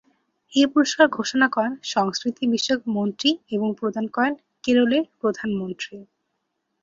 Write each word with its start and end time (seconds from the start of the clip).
এই 0.53 0.67
পুরস্কার 0.73 1.07
ঘোষণা 1.09 1.47
করেন 1.47 1.73
সংস্কৃতি 1.91 2.43
বিষয়ক 2.47 2.81
মন্ত্রী 2.95 3.29
এবং 3.51 3.67
প্রদান 3.79 4.05
করেন 4.07 4.33
কেরলের 4.63 5.03
প্রধানমন্ত্রী। 5.21 5.95